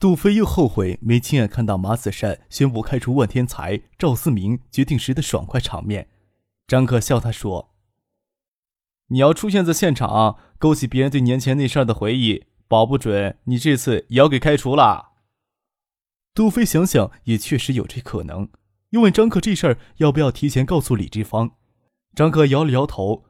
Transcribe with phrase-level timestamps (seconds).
[0.00, 6.08] 杜飞又后悔没亲眼看到马子善宣布开除万天才、赵思明决定时的爽快场面。
[6.68, 7.74] 张克笑他说
[9.08, 15.14] ：“你要出现在现场，勾起别人对年前那事儿的回忆，保不准你这次也要给开除了。”
[16.32, 18.48] 杜飞想想，也确实有这可能，
[18.90, 21.56] 又问张克这事儿要不要提前告诉李志芳。
[22.14, 23.24] 张克摇了摇头，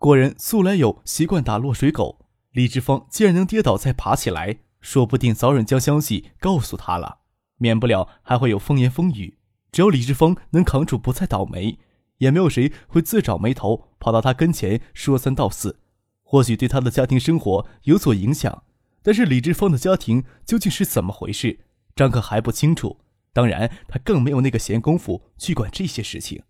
[0.00, 4.58] 果然素来有习惯打落水狗，李志芳竟然能跌倒再爬起来。
[4.80, 7.18] 说不定早忍将消息告诉他了，
[7.56, 9.38] 免不了还会有风言风语。
[9.70, 11.78] 只要李志峰能扛住，不再倒霉，
[12.18, 15.80] 也没有谁会自找眉头跑到他跟前说三道四。
[16.22, 18.64] 或许对他的家庭生活有所影响，
[19.02, 21.60] 但是李志峰的家庭究竟是怎么回事，
[21.96, 23.00] 张克还不清楚。
[23.32, 26.42] 当然，他更没有那个闲工夫去管这些事情。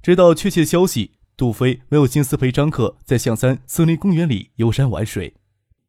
[0.00, 5.34] 知道确切消息，杜飞没有心思陪张克在象山森林公园里游山玩水。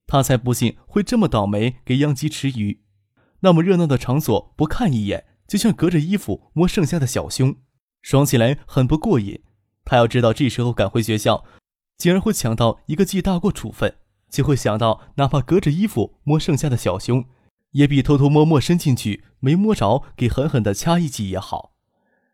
[0.09, 2.81] 他才不信会这么倒霉，给殃及池鱼。
[3.41, 7.57] 那么热闹的场所不看一眼，就像隔着衣服摸剩下的小胸，
[8.01, 9.43] 爽起来很不过瘾。
[9.85, 11.45] 他要知道这时候赶回学校，
[11.95, 13.97] 竟然会抢到一个记大过处分，
[14.31, 17.25] 就会想到哪怕隔着衣服摸剩下的小胸，
[17.73, 21.75] 也比偷偷摸摸伸进去没摸着给狠狠的掐一记也好。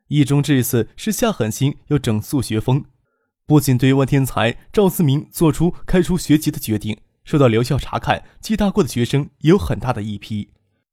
[0.07, 2.85] 一中这次是下狠心要整肃学风，
[3.45, 6.97] 不仅对万天才、赵思明做出开除学籍的决定。
[7.25, 10.51] 受到留校查看记大过的学生也有很大的一批。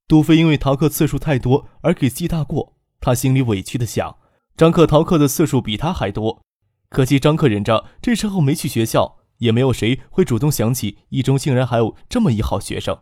[0.08, 4.16] 杜飞因为逃课次数太多而给记大过，他心里委屈的想：
[4.56, 6.42] 张克逃课的次数比他还多，
[6.88, 12.98] 可惜张克忍着，这时候没去学校，也没有谁会主动想起一中竟然还有这么一好学生。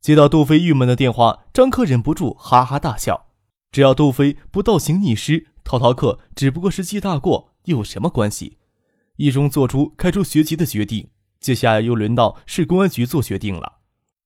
[0.00, 3.26] 接到杜飞郁闷的电话，张克忍不住哈哈大笑。
[3.70, 8.58] 只要杜飞不倒行逆施，逃逃课只不过是记大过，又有什么关系？
[9.16, 11.10] 一中做出开除学籍的决定。
[11.40, 13.78] 接下来又轮到市公安局做决定了。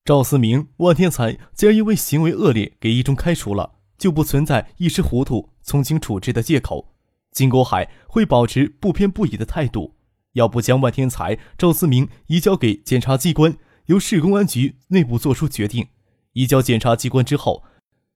[0.05, 6.95] 赵思明、万天才既然因为行为恶劣给一中开除了，就不存在一时糊涂从轻处置的借口。
[7.31, 9.95] 金国海会保持不偏不倚的态度，
[10.33, 13.57] 要不将万天才、赵思明移交给检察机关，
[13.87, 15.87] 由市公安局内部做出决定。
[16.33, 17.63] 移交检察机关之后，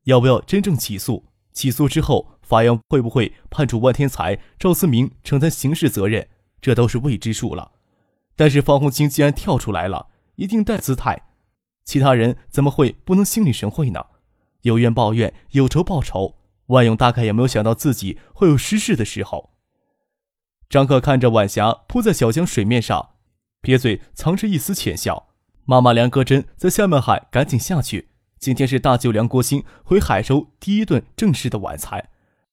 [0.05, 1.27] 要不要真正起诉？
[1.53, 6.29] 起诉之后，法院会不会判处万天才、赵思明承担刑事责任？
[6.61, 7.73] 这都是未知数了。
[8.37, 11.23] 但是方红青既然跳出来了，一定带姿态，
[11.85, 14.07] 其他人怎么会不能心领神会呢？
[14.63, 16.37] 有怨报怨，有仇报仇。
[16.67, 19.53] 万勇大概也没有想到自己会有失势的时候。
[20.69, 23.11] 张克看着晚霞铺在小江水面上，
[23.63, 25.29] 撇嘴藏着一丝浅笑。
[25.65, 28.11] 妈妈梁戈珍在下面喊：“赶紧下去！
[28.39, 32.09] 今天是大舅梁国兴回海州第一顿正式的晚餐。”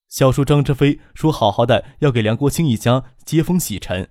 [0.08, 4.08] 小叔张志飞说：“好好的要给梁国兴一家接风洗尘。”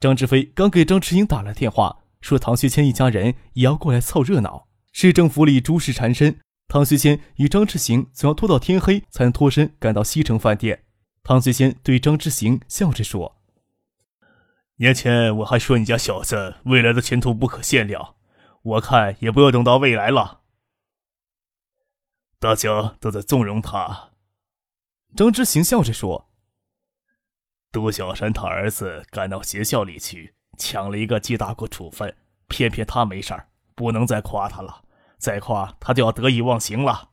[0.00, 4.66] 张志飞刚给张志英打了电话，说唐学谦一家人也要过来凑热闹。
[4.92, 10.84] 市政府里诸事缠身，唐学谦与张志行总要拖到天黑才能脱身赶到西城饭店。
[11.22, 13.40] 唐学谦对张志行笑着说
[14.76, 18.14] ：“年前我还说你家小子未来的前途不可限量，
[18.62, 20.42] 我看也不要等到未来了。
[22.38, 24.10] 大家都在纵容他。”
[25.16, 26.28] 张之行笑着说。
[27.74, 32.14] 杜小山他儿子赶到学校里去，抢了一个记大过处分，
[32.46, 34.84] 偏偏他没事儿，不能再夸他了，
[35.18, 37.10] 再夸他就要得意忘形了。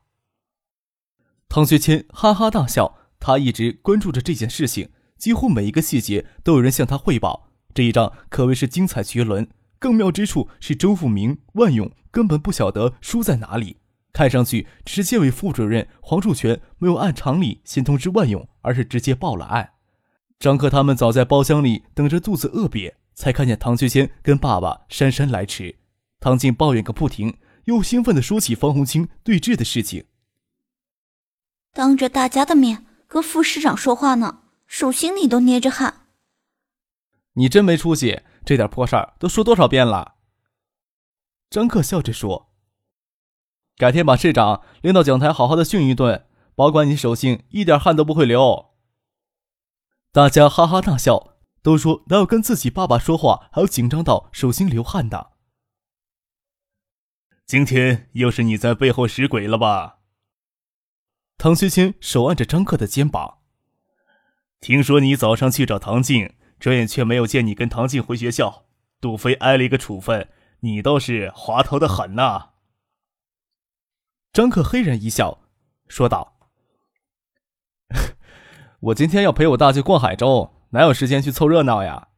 [1.49, 7.49] 唐学谦哈哈大笑，他一直关注着这件事情，几乎每一个细节都有人向他汇报。
[7.73, 13.77] 这一仗可谓是精彩绝伦，更妙之处是周富明、万勇根本不晓得输在哪里，
[14.13, 19.71] 看上去只是监委副主任黄树全没有按常理先通知万勇，而是直接报了案。
[20.41, 25.77] 张克他们早在包厢里等着，肚子饿瘪，才看见唐学谦跟爸爸姗姗来迟。
[26.19, 30.05] 唐静抱怨个不停，又兴奋地说起方红青对峙的事情。
[31.73, 36.07] 当着大家的面和副市长说话呢，手心里都捏着汗。
[37.33, 40.15] 你真没出息，这点破事儿都说多少遍了。
[41.51, 42.49] 张克笑着说
[43.77, 48.69] ：“改天把市长领到讲台，好好的训一顿，保管你手心一点汗都不会流。”
[50.13, 55.31] 大家哈哈大笑，都说哪有跟自己爸爸说话还要紧张到手心流汗的？
[57.45, 59.99] 今天又是你在背后使鬼了吧？
[61.37, 63.37] 唐学谦手按着张克的肩膀，
[64.59, 68.65] 听说你早上去找唐静，转眼却没有见你跟唐静回学校。
[68.99, 70.29] 杜飞挨了一个处分，
[70.59, 72.49] 你倒是滑头的很呐。
[74.33, 75.39] 张克嘿然一笑，
[75.87, 76.37] 说道
[78.81, 82.09] ：“我今天要陪我大舅逛海州，哪有时间去凑热闹呀？”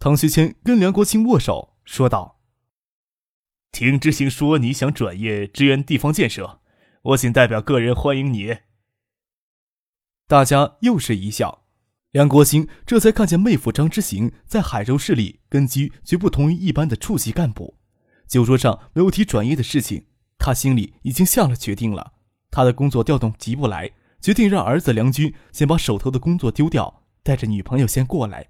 [0.00, 2.40] 唐学谦跟梁国清握手，说道
[3.70, 6.60] ：“听知行说你想转业支援地方建设，
[7.02, 8.58] 我仅代表个人欢迎你。”
[10.26, 11.64] 大家又是一笑。
[12.12, 17.78] 梁国兴这才看见妹夫张之行在海州市里根基绝不同于一般的处级干部。
[18.26, 20.06] 酒桌上没有提转业的事情，
[20.38, 22.14] 他心里已经下了决定了。
[22.50, 28.46] 他的工作调动急不来，决定让儿子梁军先把手头的工作丢掉，带着女朋友先过来。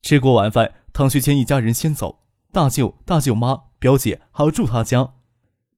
[0.00, 2.20] 吃过晚饭，唐学谦一家人先走，
[2.52, 5.14] 大舅、大舅妈、表姐还要住他家。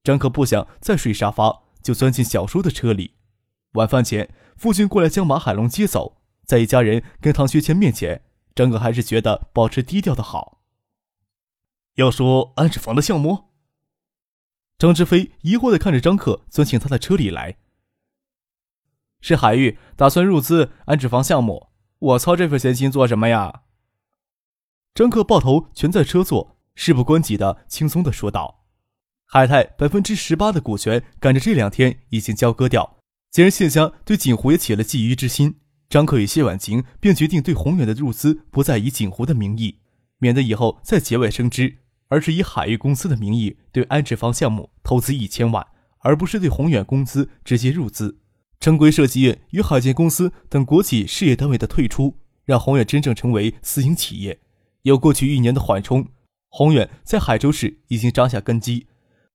[0.05, 3.15] 张可不想再睡沙发，就钻进小叔的车里。
[3.73, 6.19] 晚饭前，父亲过来将马海龙接走。
[6.45, 8.23] 在一家人跟唐学谦面前，
[8.55, 10.61] 张可还是觉得保持低调的好。
[11.95, 13.45] 要说安置房的项目，
[14.77, 17.57] 张志飞疑惑的看着张克钻进他的车里来。
[19.21, 21.69] 是海域打算入资安置房项目，
[21.99, 23.63] 我操这份闲心做什么呀？
[24.95, 28.65] 张克抱头蜷在车座，事不关己的轻松的说道
[29.27, 32.99] ：“海泰百分之十八的股权，赶着这两天已经交割掉。
[33.31, 35.57] 既然谢家对锦湖也起了觊觎之心。”
[35.91, 39.81] 张克与谢婉晴便决定对宏远的入资不再以锦湖的名义，
[40.19, 45.67] 免得以后再节外生枝，而是以海域公司的名义对安置房项目投资一千万，
[45.99, 48.21] 而不是对宏远公司直接入资。
[48.61, 54.39] 正规设计院与海建公司等国企事业单位的退出，让宏远真正成为私营企业。
[54.83, 56.07] 有过去一年的缓冲，
[56.51, 58.87] 宏远在海州市已经扎下根基。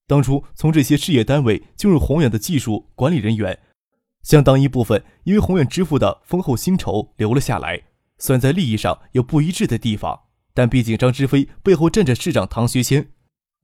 [0.06, 3.60] 当初从这些事业单位进入宏远的技术管理人员。
[4.22, 7.84] 相当一部分因为宏远支付的丰厚薪酬留了下来，
[8.20, 10.22] 虽然在利益上有不一致的地方，
[10.54, 13.10] 但毕竟张之飞背后站着市长唐学谦，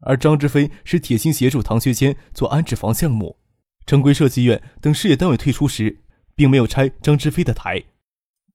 [0.01, 3.37] 而张之飞是铁心协助唐学谦做安置房项目。
[3.85, 5.99] 正规设计院等事业单位退出时，
[6.35, 7.83] 并没有拆张之飞的台，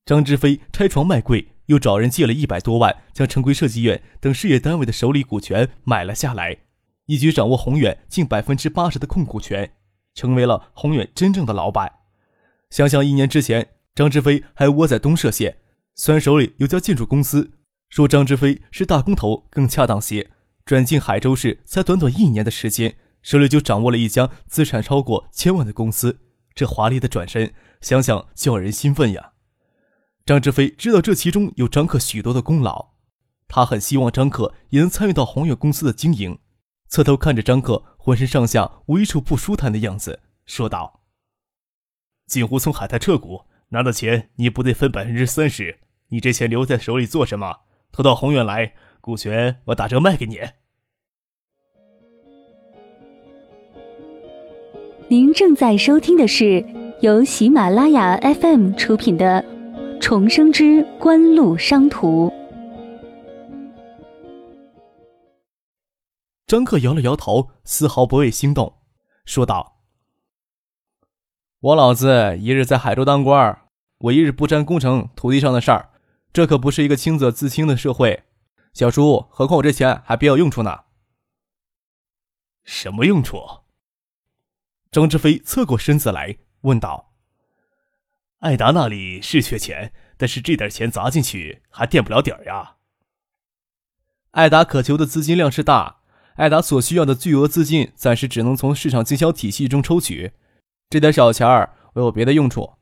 [0.05, 6.57] 张之飞拆床卖柜，又找人借了一百多万，将正规设计院等事业单位的手里股权买了下来，
[7.05, 9.71] 一举掌握宏远近百分之八十的控股权，
[10.15, 11.91] 成为了宏远真正的老板。
[12.69, 15.57] 想想一年之前，张志飞还窝在东社县，
[15.95, 17.51] 虽然手里有家建筑公司，
[17.89, 20.31] 说张志飞是大工头更恰当些。
[20.65, 26.19] 转进海州市才短短一年的时间，手里就掌握了一家资产超过千万的公司，
[26.55, 29.33] 这华丽的转身，想想就让人兴奋呀。
[30.25, 32.93] 张志飞知道这其中有张克许多的功劳，
[33.47, 36.39] 他很希望张克也能参与到宏远公司的经营。
[36.89, 41.01] 侧头看着张克浑身上下无一处不舒坦的样子，说道。
[42.25, 45.79] 锦湖从海泰撤股拿的钱，你不得分百分之三十？
[46.09, 47.61] 你这钱留在手里做什么？
[47.91, 50.39] 投到宏远来，股权我打折卖给你。
[55.09, 56.65] 您正在收听的是
[56.99, 59.41] 由喜马拉雅 FM 出品的
[60.01, 62.27] 《重生之官路商途》。
[66.45, 68.81] 张克摇了摇头，丝毫不为心动，
[69.23, 69.77] 说道。
[71.61, 73.57] 我老子一日在海州当官
[73.99, 75.89] 我一日不沾工程土地上的事儿，
[76.33, 78.23] 这可不是一个清者自清的社会。
[78.73, 80.81] 小叔，何况我这钱还别有用处呢。
[82.65, 83.39] 什么用处？
[84.91, 87.13] 张志飞侧过身子来问道
[88.39, 92.75] ：“艾达那里是缺钱，但是这点钱砸进去还垫不了底儿呀。
[94.31, 96.01] 艾达渴求的资金量是大，
[96.35, 100.31] 艾达所需要的巨额资金暂时只能从市场经销体系中抽取。”
[100.89, 102.75] 这点小钱儿，我有别的用处。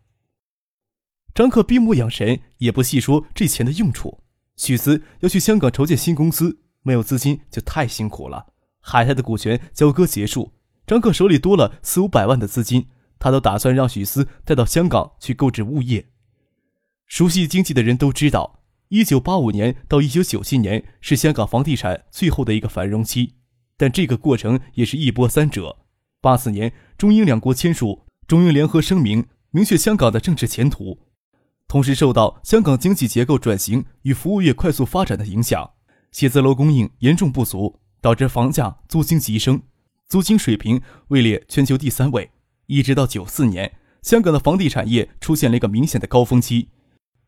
[1.34, 4.24] 张克闭目养神，也不细说这钱的用处。
[4.56, 8.54] 许思要去香港筹建新公司，没有资金就太辛苦了。
[8.80, 10.54] 海泰的股权交割结束，
[10.88, 12.88] 张克手里多了四五百万的资金，
[13.18, 16.08] 他都打算让许思带到香港去购置物业。
[17.08, 23.34] 熟悉经济的人都知道，一九八五年到一九九七年是香港房地产最后的一个繁荣期，
[23.78, 25.78] 但这个过程也是一波三折。
[26.22, 27.88] 八四年，中英两国签署
[28.28, 31.00] 《中英联合声明》，明确香港的政治前途。
[31.68, 35.72] 同时，受到香港经济结构转型与服务业快速发展的影响，
[36.12, 39.62] 写字楼供应严重不足，导致房价、租金急升，
[40.08, 42.32] 租金水平位列全球第三位。
[42.68, 46.70] 一直到九四年，香港的房地产业出现了一个明显的高峰期，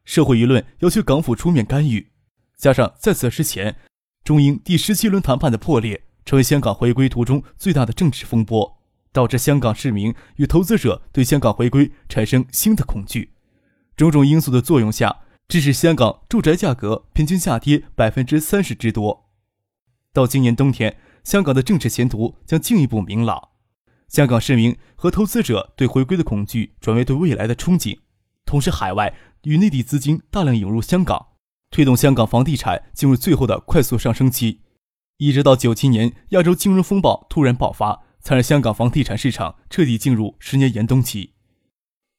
[0.05, 2.11] 社会舆论要求港府出面干预，
[2.57, 3.75] 加上在此之前，
[4.23, 8.77] 中英第十七轮谈判的破裂，成为香港回归途中最大的政治风波。
[9.13, 13.31] 导致香港市民与投资者对香港回归产生新的恐惧。
[13.95, 19.31] 种种因素的作用下，致使香港住宅价格平均下跌百分之三十之多。
[20.13, 23.49] 到今年冬天，香港的政治前途将进一步明朗。
[24.07, 27.99] 香港市民和投资者对回归的恐惧转为对未来的憧憬，
[28.45, 31.33] 同时海外与内地资金大量涌入香港，
[31.69, 34.61] 推动香港房地产进入最后的快速上升期。
[35.17, 41.33] 一直到九七年亚洲金融风暴突然爆发，才让香港房地产市场彻底进入十年严冬期。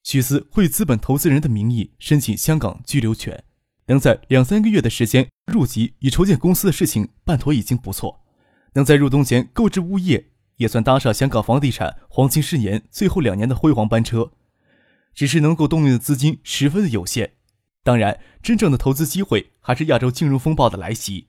[0.02, 3.42] 许思会资本投资人的名义申请香港居留权，
[3.86, 8.26] 能在两三个月的时间入籍与筹建公司的事情办妥已经不错，
[8.74, 10.30] 能在入冬前购置物业。
[10.56, 14.32] 也算搭上香港房地产黄金十年最后两年的辉煌班车，
[15.14, 17.34] 只是能够动用的资金十分的有限。
[17.84, 21.28] 当然，真正的投资机会还是亚洲金融风暴的来袭。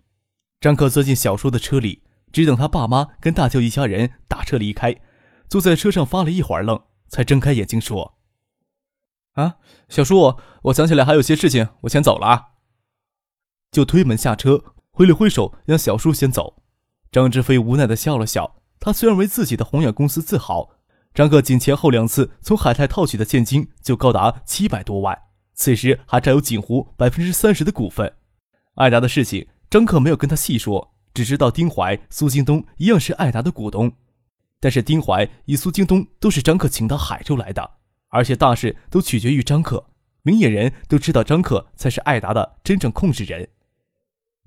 [0.59, 2.01] 张克坐进小叔的车里，
[2.33, 4.99] 只等他爸妈跟大舅一家人打车离开，
[5.47, 8.17] 坐在车上发了一会儿愣，才睁开眼睛说
[9.33, 9.57] ：“啊，
[9.89, 12.45] 小叔，我想起来还有些事情，我先走了啊。”
[13.71, 16.63] 就推门下车，挥了挥手让小叔先走。
[17.11, 18.57] 张志飞无奈的笑了笑。
[18.79, 20.69] 他虽然为自己的宏远公司自豪，
[21.13, 25.17] 张克仅前后两次从海泰套取的现金就高达七百多万，
[25.53, 28.13] 此时还占有锦湖百分之三十的股份。
[28.75, 33.91] 艾达的事情，张克没有跟他细说，只知道丁怀、苏京东一样是艾达的股东。
[34.61, 37.71] 但是丁怀与苏京东都是张克请到海州来的，
[38.09, 39.87] 而且大事都取决于张克，
[40.21, 43.49] 明眼人都知道张克才是艾达的真正控制人。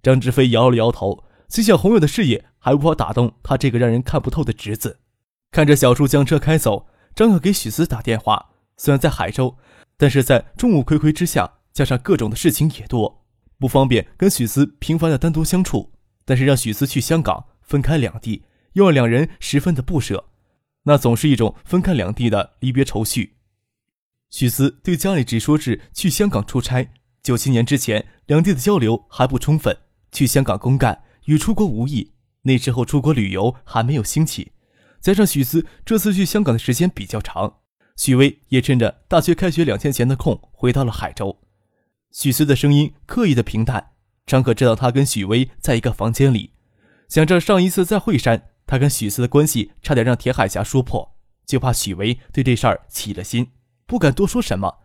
[0.03, 1.25] 张志飞摇了摇头。
[1.53, 5.01] 心想宏远的事业还无法打动他这个让人看不透的侄子。
[5.51, 8.53] 看着小叔将车开走，张可给许思打电话。
[8.79, 9.59] 虽然在海州，
[9.99, 13.27] 但是在众目睽睽之下，加上各种的事情也多，
[13.59, 15.93] 不方便跟许思频繁的单独相处。
[16.25, 20.25] 但是让许思去香港，分开两地，又让两人十分的不舍，
[20.85, 23.35] 那总是一种分开两地的离别愁绪。
[24.31, 26.89] 许思对家里只说是去香港出差。
[27.23, 29.77] 九七年之前，两地的交流还不充分，
[30.11, 31.03] 去香港公干。
[31.25, 32.13] 与出国无异，
[32.43, 34.53] 那时候出国旅游还没有兴起，
[35.01, 37.61] 加上许思这次去香港的时间比较长，
[37.97, 41.39] 许巍也趁着大学开学两天前的空回到了海州。
[42.11, 43.93] 许思的声音刻意的平淡，
[44.27, 46.53] 张可知道他跟许巍在一个房间里，
[47.09, 53.49] 想着上一次在惠山，他跟许思的关系差点让田海霞说破，就怕许巍对这事儿起了心，
[53.87, 54.79] 不敢多说什么。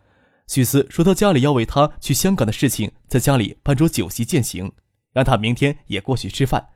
[0.47, 4.71] 许思说他家里要为他去香港的事情，在家里办桌酒席饯行。
[5.17, 6.69] 让他明天也过去吃饭，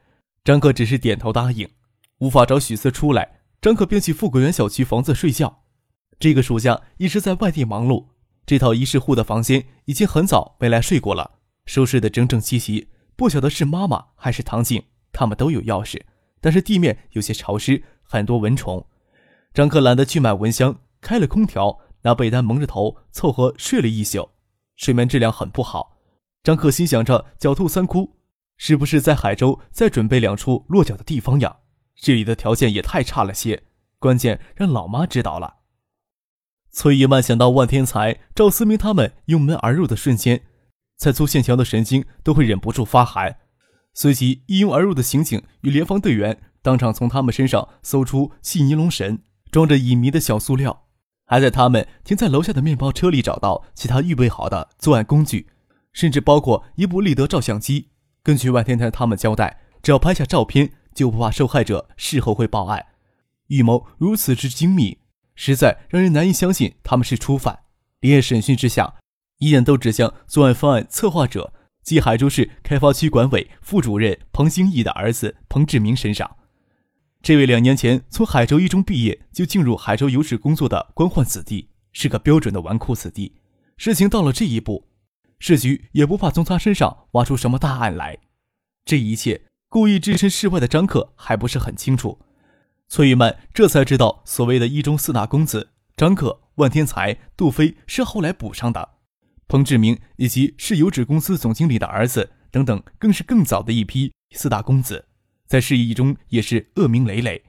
[0.44, 1.70] 张克只是点头答应。
[2.18, 5.62] 无法找许四出来，张克便去富贵园小区房子睡觉。
[6.18, 8.08] 这个暑假一直在外地忙碌，
[8.48, 11.34] 这套一室户的房间已经很早没来睡过了，
[11.68, 12.90] 收拾得整整齐齐。
[13.16, 16.02] 不晓得是妈妈还是唐静，他们都有钥匙，
[16.40, 18.84] 但是地面有些潮湿，很多蚊虫。
[19.54, 24.32] 张克懒得去买蚊香，开了空调，拿被单蒙着头凑合睡了一宿，
[24.78, 26.00] 睡眠质量很不好。
[26.42, 28.18] 张克心想着狡兔三窟。
[28.64, 31.58] 是不是在海州再准备两处落脚的地方呀？
[31.96, 33.64] 这里的条件也太差了些，
[33.98, 35.62] 关键让老妈知道了。
[36.70, 40.44] 崔一曼想到万天才、赵思明他们拥门而入的瞬间，
[40.96, 43.38] 在粗线条的神经都会忍不住发寒。
[43.96, 50.84] 随即一拥而入的刑警与联防队员当场从他们身上搜出细尼龙绳，装着乙醚的小塑料，
[51.26, 55.48] 还在他们停在楼下的面包车里找到其他预备好的作案工具，
[55.92, 57.88] 甚至包括一部立德照相机。
[58.24, 62.86] 根据万天台他们交代，只要拍下照片，就不怕受害者事后会报案。
[63.48, 65.00] 预谋如此之精密，
[65.34, 67.60] 实在让人难以相信他们是初犯。
[68.00, 68.96] 连夜审讯之下，
[69.40, 71.52] 疑点都指向作案方案策划者
[71.84, 76.38] 即海州市开发区管委副主任彭兴义的儿子彭志明身上。
[77.24, 83.36] 这位两年前从海州一中毕业就进入海州邮史工作的官宦子弟，是个标准的纨绔子弟。
[83.78, 84.91] 事情到了这一步。
[85.42, 88.20] 市局也不怕从他身上挖出什么大案来，
[88.86, 92.20] 这一切故意置身事外的张克还不是很清楚。
[92.88, 98.88] 崔玉曼这才知道，所谓的一中四大公子张克、万天才、杜飞是后来补上的，
[99.48, 105.08] 彭志明以及市油脂公司总经理的儿子等等，更是更早的一批四大公子，
[105.48, 107.44] 在市一中也是恶名累累。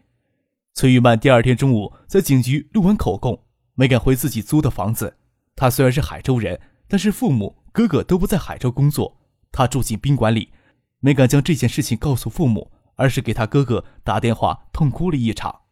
[0.72, 3.44] 崔玉曼第二天中午在警局录完口供，
[3.74, 5.18] 没敢回自己租的房子。
[5.54, 6.58] 他虽然是海州人，
[6.88, 7.58] 但是父母。
[7.72, 9.18] 哥哥都不在海州工作，
[9.50, 10.50] 他住进宾馆里，
[11.00, 15.62] 没敢将这件事情告诉父母，而是给他哥哥打电话痛哭了一场。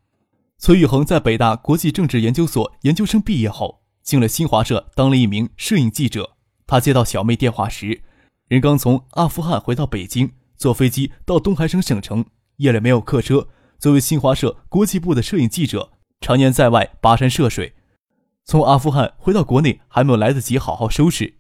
[0.59, 6.37] 崔宇恒在北大国际政治研究所研究生毕业后，进了新华社当了一名摄影记者。
[6.67, 8.03] 他接到小妹电话时，
[8.49, 12.25] 人刚从阿富汗回到北京，坐飞机到东海省省城，
[12.57, 13.49] 夜里没有客车。
[13.79, 17.75] 作为新华社国际部的摄影记者，常年在外跋山涉水。
[18.45, 21.40] 从阿富汗回到国内还没有来得及好好收拾，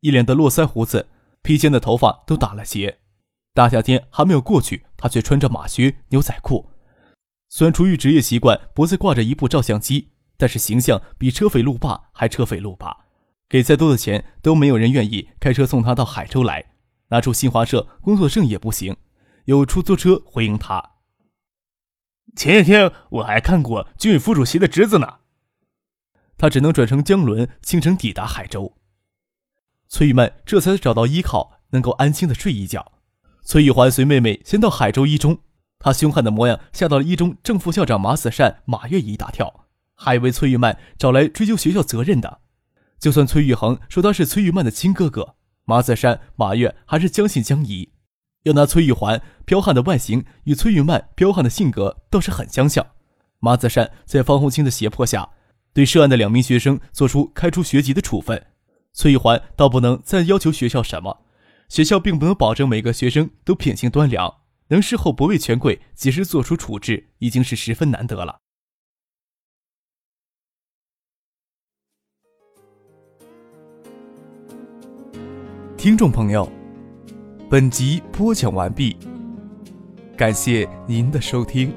[0.00, 1.08] 一脸的络腮胡子，
[1.42, 2.98] 披肩的头发都打了结。
[3.52, 6.70] 大夏天还没有过去，他却穿着马靴、牛仔裤。
[7.48, 12.96] 虽然出于职业习惯，脖子挂着一部照相机，但是形象比车匪路霸还车匪路霸。
[13.48, 16.72] 给再多的钱，都没有人愿意开车送他到海州来。
[17.08, 18.96] 拿出新华社工作证也不行，
[19.46, 20.92] 有出租车回应他。
[22.36, 25.20] 前几天我还看过军委副主席的侄子呢。
[26.36, 28.77] 他只能转乘江轮，清晨抵达海州。
[29.88, 32.92] 崔玉曼这才找到依靠，能够安心的睡一觉。
[33.42, 35.38] 崔玉环随妹妹先到海州一中，
[35.78, 39.64] 他凶悍的模样吓到了一中正副校长马子善、马月一大跳，
[39.94, 42.40] 还以为崔玉曼找来追究学校责任的。
[42.98, 47.90] 就算崔玉恒说他是崔玉曼的亲哥哥，马子善、马月还是将信将疑。
[48.42, 52.86] 要拿崔玉环彪悍的外形与崔玉曼彪悍的性格倒是很相像。
[53.40, 55.30] 马子善在方红清的胁迫下。
[55.74, 58.46] 对涉案的两名学生做出开除学籍的处分，
[58.98, 61.22] 崔玉环倒不能再要求学校什么，
[61.68, 64.38] 学校并不能保证每个学生都品行端良，
[64.70, 68.40] 能事后不畏权贵及时做出处置，已经是十分难得了。
[75.76, 76.50] 听众朋友，
[77.48, 78.96] 本集播讲完毕，
[80.16, 81.72] 感谢您的收听。